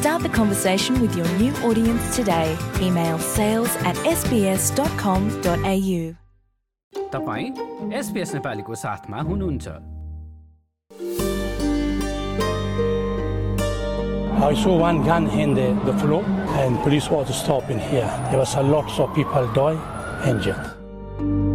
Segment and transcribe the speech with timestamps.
[0.00, 2.56] Start the conversation with your new audience today.
[2.80, 6.00] Email sales at sbs.com.au.
[7.12, 7.46] तपाईँ
[7.98, 9.68] SPS नेपालीको साथमा हुनुहुन्छ
[14.38, 16.22] I saw one gun in the, the floor
[16.62, 18.06] and police was stopping here.
[18.30, 19.78] There was a lot of people die
[20.28, 21.49] injured.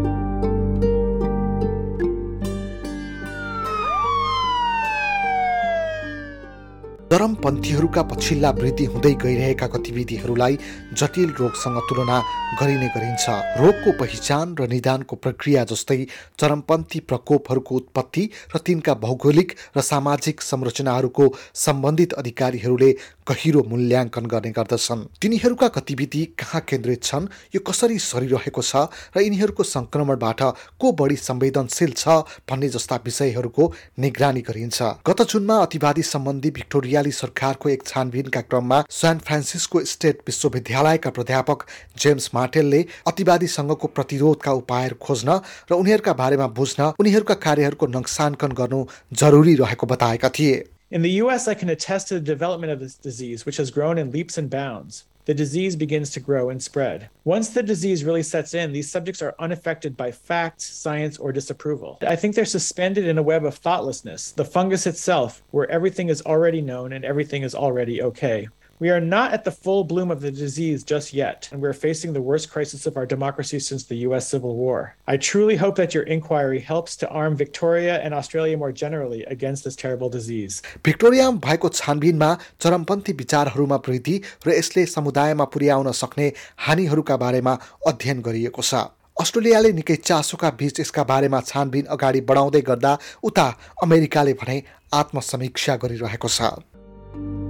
[7.06, 10.54] चरमपन्थीहरूका पछिल्ला वृद्धि हुँदै गइरहेका गतिविधिहरूलाई
[10.92, 12.18] जटिल रोगसँग तुलना
[12.58, 13.26] गरिने गरिन्छ।
[13.62, 15.98] रोगको पहिचान र निदानको प्रक्रिया जस्तै
[16.34, 21.24] चरमपन्थी प्रकोपहरूको उत्पत्ति र तिनका भौगोलिक र सामाजिक संरचनाहरूको
[21.56, 22.90] सम्बन्धित अधिकारीहरूले
[23.30, 29.62] गहिरो मूल्याङ्कन गर्ने गर्दछन्। तिनीहरूका गतिविधि कहाँ केन्द्रित छन् यो कसरी सरिरहेको छ र यिनीहरूको
[29.64, 30.42] सङ्क्रमणबाट
[30.74, 36.50] को बढी संवेदनशील छ भन्ने जस्ता विषयहरूको निगरानी गरिन्छ। गत जुनमा अतिवादी सम्बन्धी
[36.96, 41.64] भिक्टोरियाली सरकारको एक छानबिनका क्रममा सान फ्रान्सिस्को स्टेट विश्वविद्यालयका प्राध्यापक
[42.00, 48.80] जेम्स मार्टेलले अतिवादीसँगको प्रतिरोधका उपायहरू खोज्न र उनीहरूका बारेमा बुझ्न उनीहरूका कार्यहरूको नक्साङ्कन गर्नु
[49.22, 50.56] जरुरी रहेको बताएका थिए
[50.92, 53.98] In the US, I can attest to the development of this disease, which has grown
[53.98, 55.00] in leaps and bounds.
[55.26, 57.10] The disease begins to grow and spread.
[57.24, 61.98] Once the disease really sets in, these subjects are unaffected by facts, science, or disapproval.
[62.06, 66.22] I think they're suspended in a web of thoughtlessness, the fungus itself, where everything is
[66.22, 68.46] already known and everything is already okay.
[68.78, 72.12] We are not at the full bloom of the disease just yet, and we're facing
[72.12, 74.94] the worst crisis of our democracy since the US Civil War.
[75.08, 79.64] I truly hope that your inquiry helps to arm Victoria and Australia more generally against
[79.64, 80.60] this terrible disease.
[80.84, 86.28] भिक्टोरियामा भएको छानबिनमा चरमपन्थी विचारहरूमा वृद्धि र यसले समुदायमा पुर्याउन सक्ने
[86.68, 88.84] हानिहरूका बारेमा अध्ययन गरिएको छ
[89.16, 92.92] अस्ट्रेलियाले निकै चासोका बीच यसका बारेमा छानबिन अगाडि बढाउँदै गर्दा
[93.24, 93.48] उता
[93.88, 94.62] अमेरिकाले भने
[95.00, 97.45] आत्मसमीक्षा गरिरहेको छ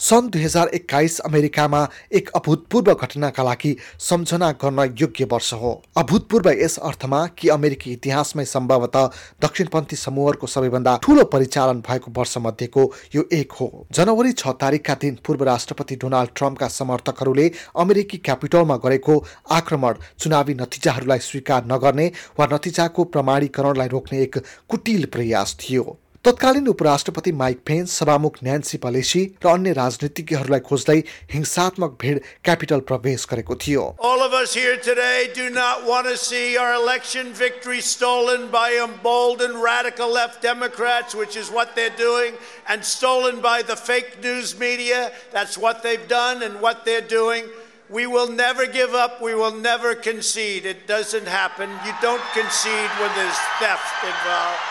[0.00, 6.50] सन् दुई हजार एक्काइस अमेरिकामा एक अभूतपूर्व घटनाका लागि सम्झना गर्न योग्य वर्ष हो। अभूतपूर्व
[6.50, 9.10] यस अर्थमा कि अमेरिकी इतिहासमै सम्भवतः
[9.42, 15.44] दक्षिणपन्थी समूहहरूको सबैभन्दा ठूलो परिचालन भएको वर्षमध्येको यो एक हो। जनवरी छ तारिकका दिन पूर्व
[15.44, 19.22] राष्ट्रपति डोनाल्ड ट्रम्पका समर्थकहरूले अमेरिकी क्यापिटलमा गरेको
[19.52, 24.38] आक्रमण चुनावी नतिजाहरूलाई स्वीकार नगर्ने वा नतिजाको प्रमाणीकरणलाई रोक्ने एक
[24.68, 30.95] कुटिल प्रयास थियो। तत्कालीन उपराष्ट्रपति माइक पेन्स सभामुख न्यान्सी पलेसी र अन्य राजनीतिज्ञहरूलाई खोज्दै
[31.31, 36.13] हिंसात्मक भिड क्यापिटल प्रवेश गरेको थियो All of us here today do not want to
[36.21, 42.37] see our election victory stolen by emboldened radical left Democrats, which is what they're doing,
[42.69, 45.01] and stolen by the fake news media.
[45.33, 47.49] That's what they've done and what they're doing.
[47.89, 49.19] We will never give up.
[49.27, 50.71] We will never concede.
[50.75, 51.75] It doesn't happen.
[51.89, 54.63] You don't concede when there's theft involved.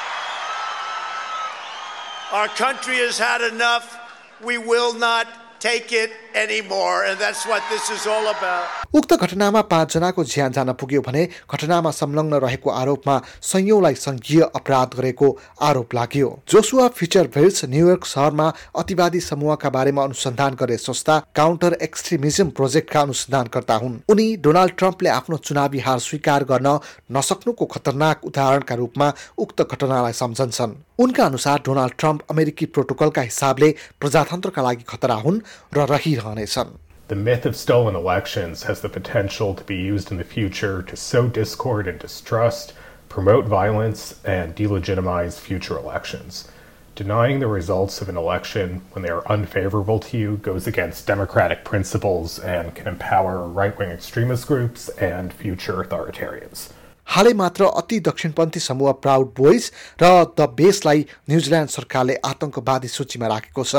[2.32, 3.98] Our country has had enough.
[4.44, 5.28] We will not
[5.60, 7.06] take it anymore.
[7.06, 8.68] And that's what this is all about.
[8.94, 15.28] उक्त घटनामा पाँचजनाको ज्यान जान पुग्यो भने घटनामा संलग्न रहेको आरोपमा संयौंलाई संघीय अपराध गरेको
[15.62, 22.50] आरोप लाग्यो। जोसुआ फिचर भेल्स न्युयोर्क सहरमा अतिवादी समूहका बारेमा अनुसन्धान गर्ने संस्था काउन्टर एक्सट्रिमिजम
[22.50, 26.80] प्रोजेक्टका अनुसन्धानकर्ता हुन्। उनी डोनाल्ड ट्रम्पले आफ्नो चुनावी हार स्वीकार गर्न
[27.12, 34.62] नसक्नुको खतरनाक उदाहरणका रूपमा उक्त घटनालाई सम्झन्छन्। उनका अनुसार डोनाल्ड ट्रम्प अमेरिकी प्रोटोकलका हिसाबले प्रजातन्त्रका
[34.62, 35.40] लागि खतरा हुन्
[35.74, 40.26] र रहिरहनेछन्। The myth of stolen elections has the potential to be used in the
[40.26, 42.74] future to sow discord and distrust,
[43.08, 46.50] promote violence, and delegitimize future elections.
[46.96, 51.64] Denying the results of an election when they are unfavorable to you goes against democratic
[51.64, 56.74] principles and can empower right wing extremist groups and future authoritarians.
[57.08, 59.72] हालै मात्र अति दक्षिणपन्थी समूह proud boys
[60.02, 60.08] raw
[60.38, 63.76] the बेसलाई New Zealand सरकारले आतंकवादी सूचीमा राखेको छ।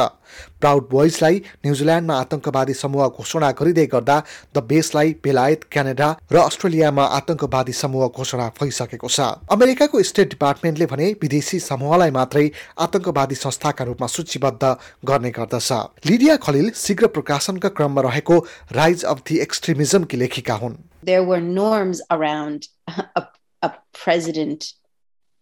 [0.60, 4.16] प्राउड बोइजलाई न्युजिल्यान्डमा आतंकवादी समूह घोषणा गरिँदै गर्दा
[4.56, 9.20] द बेसलाई बेलायत क्यानाडा र अस्ट्रेलियामा आतंकवादी समूह घोषणा भइसकेको छ।
[9.52, 12.48] अमेरिकाको स्टेट डिपार्टमेन्टले भने विदेशी समूहलाई मात्रै
[12.80, 15.70] आतंकवादी संस्थाका रूपमा सूचीबद्ध गर्ने गर्दछ।
[16.08, 18.38] लिडिया खलिल शीघ्र प्रकाशनका क्रममा रहेको
[18.72, 20.76] राइज अफ दि एक्सट्रिमिजमकी लेखिका हुन्।
[21.08, 23.27] There were norms around a,
[23.61, 24.73] a president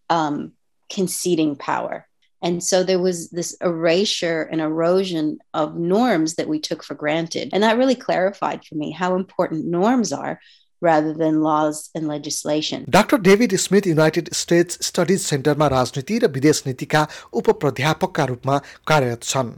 [0.10, 0.54] um,
[0.90, 2.08] conceding power.
[2.44, 7.50] And so there was this erasure and erosion of norms that we took for granted.
[7.54, 10.40] And that really clarified for me how important norms are
[10.82, 12.86] rather than laws and legislation.
[12.90, 18.58] Doctor David Smith United states studies सेन्टरमा राजनीति र विदेश नीतिका उपप्राध्यापकका रूपमा
[18.88, 19.52] कार्यरत छन्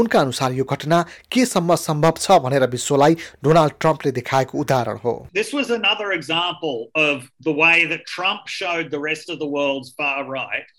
[0.00, 1.02] उनका अनुसार यो घटना
[1.32, 3.14] केसम्म सम्भव छ भनेर विश्वलाई
[3.44, 8.90] डोनाल्ड ट्रम्पले देखाएको उदाहरण हो This was another example of the way that Trump showed
[8.90, 10.74] the rest of the world's far right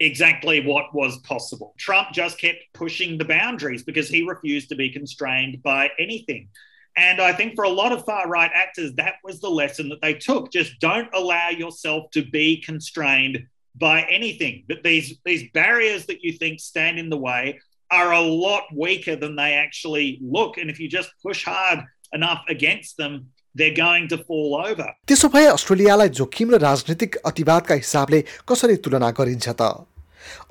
[0.00, 1.74] exactly what was possible.
[1.76, 6.48] Trump just kept pushing the boundaries because he refused to be constrained by anything.
[6.96, 10.00] And I think for a lot of far right actors, that was the lesson that
[10.00, 10.52] they took.
[10.52, 14.64] Just don't allow yourself to be constrained by anything.
[14.68, 17.60] But these, these barriers that you think stand in the way
[17.99, 20.57] are a lot weaker than they actually look.
[20.59, 21.79] And if you just push hard
[22.13, 23.13] enough against them,
[23.55, 24.87] they're going to fall over.
[25.07, 28.19] त्यसो भए अस्ट्रेलियालाई जोखिम र राजनीतिक अतिवादका हिसाबले
[28.49, 29.61] कसरी तुलना गरिन्छ त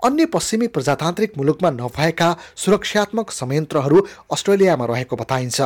[0.07, 2.29] अन्य पश्चिमी प्रजातान्त्रिक मुलुकमा नभएका
[2.65, 3.99] सुरक्षात्मक संयन्त्रहरू
[4.37, 5.61] अस्ट्रेलियामा रहेको बताइन्छ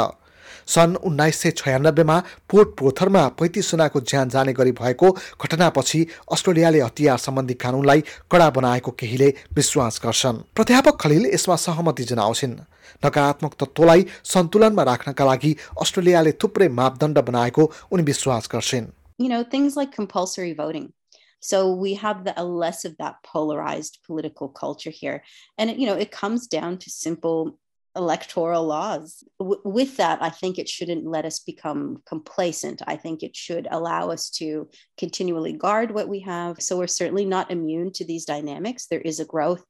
[0.67, 2.19] सन् उन्नाइस सय छयानब्बेमा
[2.51, 5.11] पोर्ट पोथरमा पैँतिसजनाको ज्यान जाने गरी भएको
[5.43, 6.01] घटनापछि
[6.33, 12.59] अस्ट्रेलियाले हतियार सम्बन्धी कानुनलाई कडा बनाएको केहीले विश्वास गर्छन् प्राध्यापक खलिल यसमा सहमति जनाउँछिन्
[13.07, 19.77] नकारात्मक तत्त्वलाई सन्तुलनमा राख्नका लागि अस्ट्रेलियाले थुप्रै मापदण्ड बनाएको उनी विश्वास गर्छिन् You know, things
[19.77, 20.93] like compulsory voting.
[21.41, 25.23] So we have the, less of that polarized political culture here.
[25.57, 27.59] And, you know, it comes down to simple
[27.96, 29.24] electoral laws.
[29.40, 32.82] W- with that, I think it shouldn't let us become complacent.
[32.88, 36.62] I think it should allow us to continually guard what we have.
[36.62, 38.88] So we're certainly not immune to these dynamics.
[38.88, 39.66] There is a growth,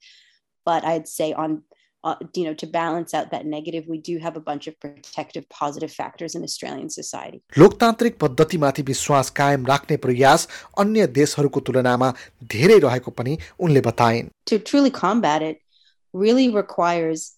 [0.65, 1.63] but I'd say on
[2.03, 5.47] uh, you know, to balance out that negative, we do have a bunch of protective
[5.49, 7.41] positive factors in Australian society.
[7.57, 10.47] लोकतान्त्रिक पद्धतिमाथि विश्वास कायम राख्ने प्रयास
[10.83, 12.13] अन्य देशहरूको तुलनामा
[12.53, 15.61] धेरै रहेको पनि उनले बताइन् To truly combat it
[16.13, 17.33] really requires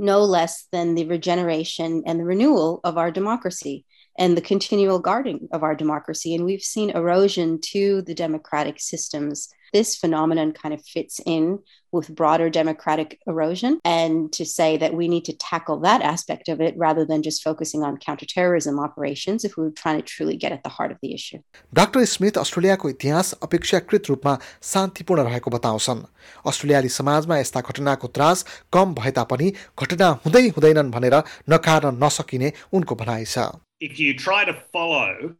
[0.00, 3.84] no less than the regeneration and the renewal of our democracy
[4.18, 6.34] and the continual guarding of our democracy.
[6.34, 9.48] And we've seen erosion to the democratic systems.
[9.72, 11.60] This phenomenon kind of fits in
[11.92, 13.80] with broader democratic erosion.
[13.84, 17.42] And to say that we need to tackle that aspect of it rather than just
[17.42, 20.98] focusing on counterterrorism operations if we we're trying to truly get at the heart of
[21.02, 21.38] the issue.
[21.74, 24.36] Doctor Smith अस्ट्रेलियाको इतिहास अपेक्षाकृत रूपमा
[24.72, 26.04] शान्तिपूर्ण रहेको बताउँछन्
[26.52, 31.16] अस्ट्रेलियाली समाजमा यस्ता घटनाको त्रास कम भए तापनि घटना हुँदै हुँदैनन् भनेर
[31.54, 33.50] नकार्न नसकिने उनको भनाइ छ
[33.80, 35.34] if you try to follow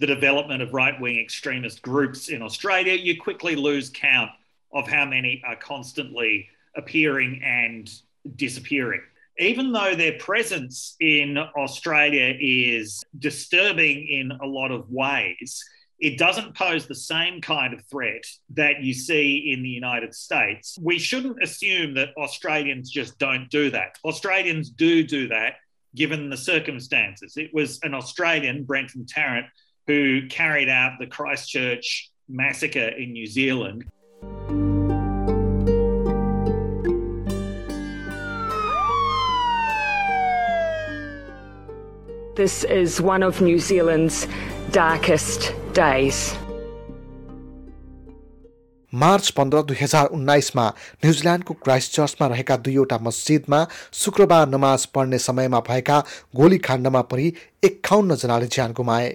[0.00, 4.30] the development of right wing extremist groups in Australia, you quickly lose count
[4.72, 7.90] of how many are constantly appearing and
[8.36, 9.00] disappearing.
[9.38, 15.64] Even though their presence in Australia is disturbing in a lot of ways,
[16.00, 20.76] it doesn't pose the same kind of threat that you see in the United States.
[20.80, 23.96] We shouldn't assume that Australians just don't do that.
[24.04, 25.54] Australians do do that
[25.94, 27.36] given the circumstances.
[27.36, 29.46] It was an Australian, Brenton Tarrant,
[29.86, 33.84] who carried out the Christchurch massacre in New Zealand.
[42.36, 44.26] This is one of New Zealand's
[44.72, 46.34] darkest days.
[48.92, 50.66] मार्च पन्ध्र दुई हजार उन्नाइसमा
[51.04, 53.66] न्युजिल्यान्डको Christ चर्चमा रहेका दुईवटा मस्जिदमा
[54.02, 55.98] शुक्रबार नमाज पढ्ने समयमा भएका
[56.36, 57.32] गोलीकाण्डमा परि
[57.64, 59.08] एक्काउन्नजनाले ज्यान गुमाए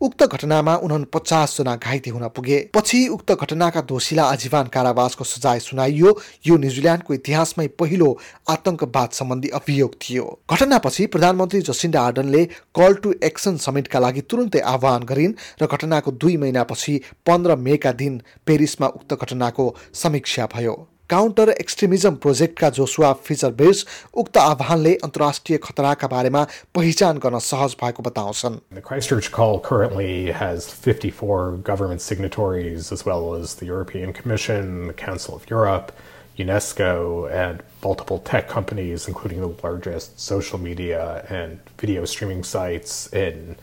[0.00, 6.10] उक्त घटनामा उना पचासजना घाइते हुन पुगे। पछि उक्त घटनाका दोषीलाई आजीवन कारावासको सजाय सुनाइयो।
[6.46, 8.08] यो न्युजिल्यान्डको इतिहासमै पहिलो
[8.48, 12.44] आतंकवाद सम्बन्धी अभियोग थियो। घटनापछि प्रधानमन्त्री जसिन्डा आर्डनले
[12.76, 18.20] कल टु एक्सन समिटका लागि तुरुन्तै आह्वान गरिन् र घटनाको दुई महिनापछि पन्ध्र मेका दिन
[18.46, 20.76] पेरिसमा उक्त घटनाको समीक्षा भयो।
[21.09, 23.85] काउन्टर एक्सट्रिमिजम प्रोजेक्टका जोसुवा फिचर बेस
[24.21, 26.43] उक्त आह्वानले अन्तर्राष्ट्रिय खतराका बारेमा
[26.75, 33.35] पहिचान गर्न सहज भएको बताउँछन् The Christchurch call currently has 54 government signatories as well
[33.35, 35.91] as the European Commission, the Council of Europe,
[36.37, 43.57] UNESCO, and multiple tech companies, including the largest social media and video streaming sites in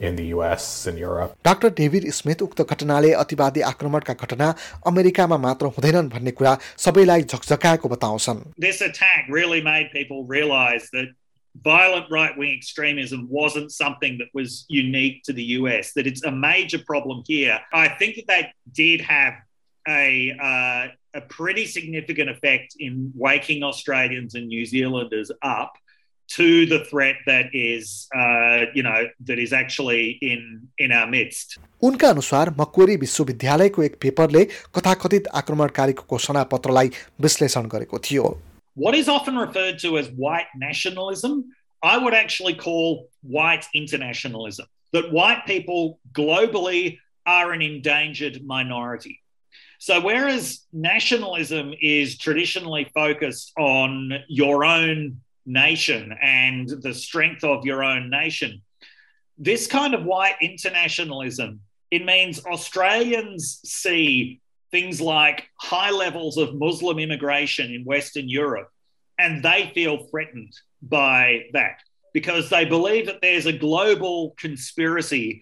[0.00, 1.34] in the US and Europe.
[1.44, 4.54] Doctor David Smith उक्त घटनाले अतिवादी आक्रमणका घटना
[4.86, 11.12] अमेरिकामा मात्र हुँदैनन् भन्ने कुरा सबैलाई झकझकाएको बताउँछन् This attack really made people realize that
[11.64, 16.30] violent right wing extremism wasn't something that was unique to the US, that it's a
[16.30, 17.60] major problem here.
[17.72, 19.34] I think that that did have
[19.88, 25.72] a, uh, a pretty significant effect in waking Australians and New Zealanders up
[26.36, 31.58] to the threat that is, uh, you know, that is actually in in our midst.
[31.82, 34.44] उनका अनुसार मक्वेरी विश्वविद्यालयको एक पेपरले
[34.74, 36.90] कथाकथित आक्रमणकारीको घोषणा पत्रलाई
[37.26, 38.36] विश्लेषण गरेको थियो
[38.74, 41.44] What is often referred to as white nationalism,
[41.82, 44.66] I would actually call white internationalism.
[44.92, 49.18] That white people globally are an endangered minority.
[49.78, 57.83] So, whereas nationalism is traditionally focused on your own nation and the strength of your
[57.83, 58.61] own nation.
[59.37, 61.59] This kind of white internationalism,
[61.91, 68.69] it means Australians see things like high levels of Muslim immigration in Western Europe,
[69.19, 71.79] and they feel threatened by that
[72.13, 75.41] because they believe that there's a global conspiracy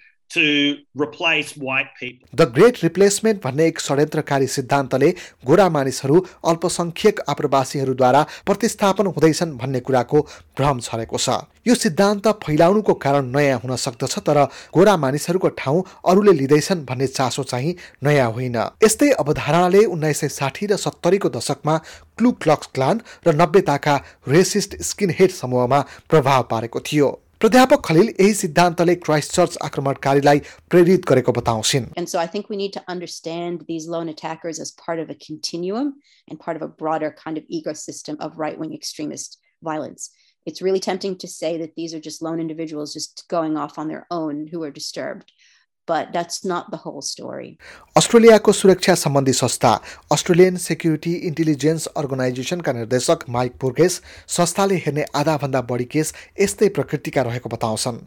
[2.36, 5.10] the great replacement भन्ने एक षड्यन्त्रकारी सिद्धान्तले
[5.46, 10.22] गोरा मानिसहरू अल्पसङ्ख्यक आप्रवासीहरूद्वारा प्रतिस्थापन हुँदैछन् भन्ने कुराको
[10.58, 11.30] भ्रम छरेको छ।
[11.68, 17.44] यो सिद्धान्त फैलाउनुको कारण नयाँ हुन सक्दछ तर गोरा मानिसहरूको ठाउँ अरूले लिँदैछन् भन्ने चासो
[17.44, 21.78] चाहिँ नयाँ होइन। यस्तै अवधारणाले उन्नाइस सय साठी र सत्तरीको दशकमा
[22.18, 23.96] क्लु क्लक्स क्लान र नब्बेताका
[24.28, 30.39] रेसिस्ट स्किन हेड समूहमा प्रभाव पारेको थियो। प्राध्यापक खलिल यही सिद्धान्तले क्राइस्ट चर्च आक्रमणकारीलाई
[30.71, 34.73] प्रेरित गरेको बताउँछिन् And so I think we need to understand these lone attackers as
[34.87, 35.93] part of a continuum
[36.29, 40.11] and part of a broader kind of ecosystem of right-wing extremist violence.
[40.47, 43.89] It's really tempting to say that these are just lone individuals just going off on
[43.89, 45.31] their own who are disturbed.
[45.89, 47.57] but that's not the whole story.
[47.97, 49.73] अस्ट्रेलियाको सुरक्षा सम्बन्धी संस्था
[50.13, 54.01] Australian security intelligence अर्गनाइजेसनका निर्देशक mic पुर्गेस
[54.37, 58.01] संस्थाले हेर्ने आधाभन्दा बढी case यस्तै प्रकृतिका रहेको बताउँछन्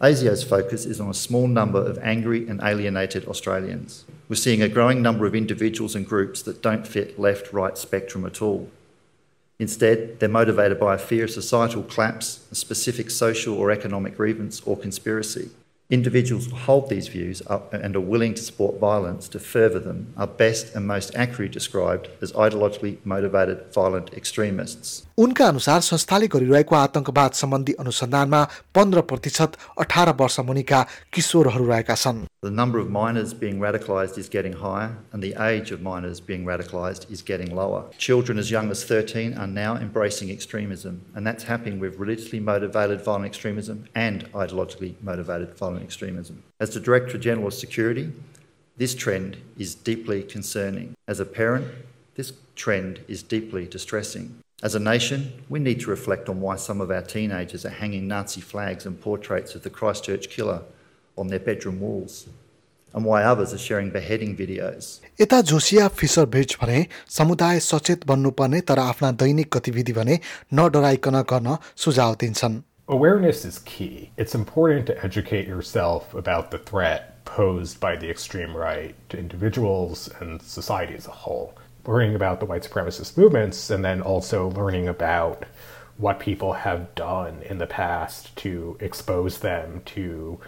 [0.00, 4.04] ASIO's focus is on a small number of angry and alienated Australians.
[4.28, 8.24] We're seeing a growing number of individuals and groups that don't fit left right spectrum
[8.24, 8.68] at all.
[9.58, 14.60] Instead, they're motivated by a fear of societal collapse, a specific social or economic grievance,
[14.64, 15.50] or conspiracy.
[15.90, 17.40] Individuals who hold these views
[17.72, 22.10] and are willing to support violence to further them are best and most accurately described
[22.20, 25.04] as ideologically motivated violent extremists.
[25.18, 28.42] उनका अनुसार संस्थाले गरिरहेको आतंकवाद सम्बन्धी अनुसन्धानमा
[28.74, 30.82] पन्ध्र प्रतिशत अठार वर्ष मुनिका
[31.14, 35.72] किशोरहरू रहेका छन् The number of minors being radicalised is getting higher, and the age
[35.72, 37.80] of minors being radicalised is getting lower.
[37.98, 43.02] Children as young as 13 are now embracing extremism, and that's happening with religiously motivated
[43.02, 46.43] violent extremism and ideologically motivated violent extremism.
[46.59, 48.11] As the Director General of Security,
[48.77, 50.95] this trend is deeply concerning.
[51.07, 51.67] As a parent,
[52.15, 54.39] this trend is deeply distressing.
[54.63, 58.07] As a nation, we need to reflect on why some of our teenagers are hanging
[58.07, 60.61] Nazi flags and portraits of the Christchurch killer
[61.17, 62.27] on their bedroom walls,
[62.93, 65.01] and why others are sharing beheading videos.
[65.21, 70.19] यता जोसिया fissure bridge भने समुदाय सचेत बन्नुपर्ने तर आफ्ना दैनिक गतिविधि भने
[70.53, 74.11] नडराइकन गर्न सुझाव दिन्छन् Awareness is key.
[74.17, 80.09] It's important to educate yourself about the threat posed by the extreme right to individuals
[80.19, 81.57] and society as a whole.
[81.87, 85.45] learning about the white supremacist movements and then also learning about
[85.97, 90.39] what people have done in the past to expose them to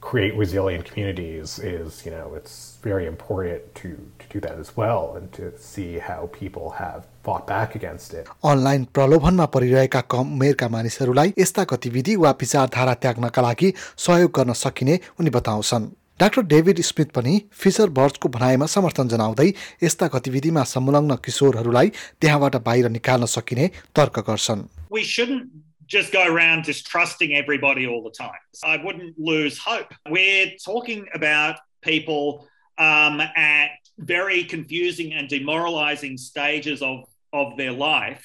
[0.00, 5.14] create resilient communities is you know it's very important to to do that as well
[5.16, 10.68] and to see how people have fought back against it online प्रलोभनमा परिरहेका कम उमेरका
[10.76, 13.72] मानिसहरूलाई यस्ता गतिविधि वा विचारधारा त्याग्नका लागि
[14.06, 15.88] सहयोग गर्न सकिने उनी बताउँछन्
[16.20, 19.48] डाक्टर डेभिड स्मिथ पनि फिसर बर्ड्सको भनाइमा समर्थन जनाउँदै
[19.82, 25.50] यस्ता गतिविधिमा संलग्न किशोरहरूलाई त्यहाँबाट बाहिर निकाल्न सकिने तर्क गर्छन् We shouldn't
[25.88, 28.40] just go around distrusting everybody all the time.
[28.64, 29.92] I wouldn't lose hope.
[30.10, 32.46] We're talking about people
[32.78, 37.04] um, at very confusing and demoralizing stages of,
[37.40, 38.24] of their life,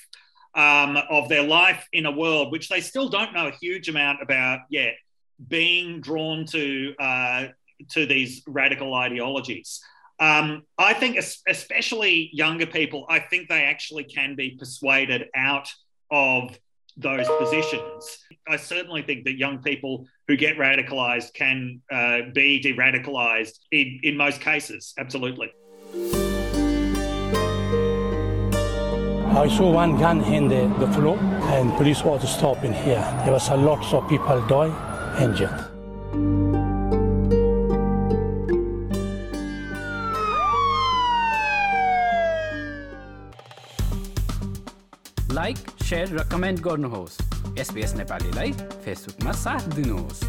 [0.56, 4.18] um, of their life in a world which they still don't know a huge amount
[4.22, 4.96] about yet,
[5.48, 7.41] being drawn to uh,
[7.96, 9.70] to these radical ideologies.
[10.20, 15.68] Um, I think, especially younger people, I think they actually can be persuaded out
[16.12, 16.58] of
[16.96, 18.20] those positions.
[18.48, 24.00] I certainly think that young people who get radicalized can uh, be de radicalized in,
[24.03, 25.51] in most cases, absolutely.
[29.37, 31.19] I saw one gun in the, the floor,
[31.55, 33.05] and police was stopping here.
[33.25, 34.73] There was a lot of people die
[35.23, 35.76] injured.
[45.37, 47.17] Like share raw comment गर्नुहोस्
[47.61, 48.53] SPS नेपालीलाई
[48.85, 50.25] फेसबुकमा साथ दिनुहोस्